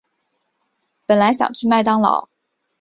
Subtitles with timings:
[1.05, 2.27] 本来想去麦当劳